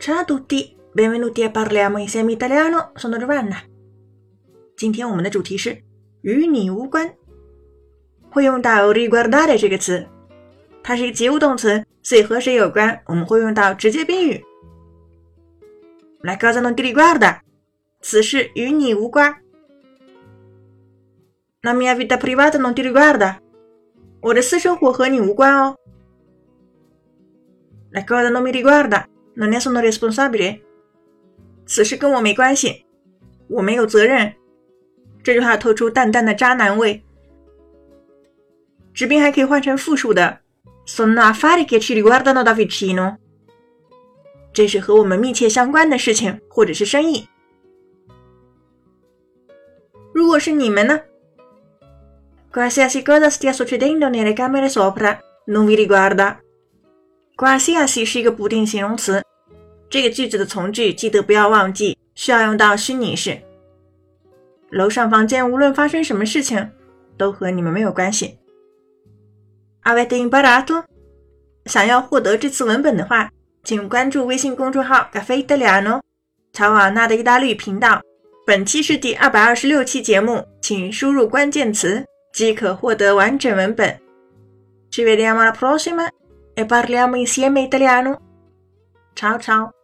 [0.00, 2.90] Ciao a tutti, benvenuti a parliamo insieme italiano.
[2.94, 3.58] Sono Giovanna。
[4.74, 5.82] 今天我们的主题是
[6.22, 7.14] 与你无关，
[8.30, 10.08] 会用到 riguardare 这个词，
[10.82, 14.42] 它是一个及物动词，所以和谁有关，我们会用到直接宾语。
[16.22, 17.40] La cosa non ti riguarda，
[18.00, 19.36] 此事与你无关。
[21.60, 23.36] La mia vita privata non ti riguarda，
[24.22, 25.76] 我的私生活和你无关哦。
[27.92, 29.04] La cosa non mi riguarda。
[29.39, 30.61] Non ne sono responsabile，
[31.65, 32.85] 此事跟我没关系，
[33.49, 34.33] 我没有责任。
[35.23, 37.03] 这句话透出淡淡的渣男味。
[38.93, 40.39] 直宾还可以换成复数的，
[40.85, 43.17] sono affari che ci riguardano da vicino，
[44.53, 47.27] 这是和我们密切相关的事情或者是生意。
[50.13, 51.01] 如果是你们呢？
[52.53, 59.21] Qualsiasi cosa stia succedendo nelle camere sopra non vi riguarda。Qualsiasi 是一个不定形容词，
[59.90, 63.42] 这个句子的从句记得不要忘记，需要用到虚拟式。
[64.70, 66.70] 楼上房间无论发生什么事情，
[67.18, 68.38] 都和你们没有关系。
[69.82, 70.84] Avete imparato？
[71.66, 73.30] 想要获得这次文本的话，
[73.64, 76.00] 请关注微信公众号 “Caffè Italiano”，
[76.52, 78.00] 乔瓦纳的意大利频道。
[78.46, 83.98] 本期是第二百二十六期节目，请输入关键词即可获得完整文本。
[84.90, 86.08] Ci vediamo alla prossima.
[86.60, 88.20] e parliamo insieme italiano.
[89.14, 89.79] Ciao ciao!